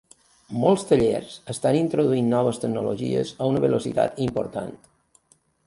[0.61, 4.77] Molts tallers estan introduint noves tecnologies a una velocitat important.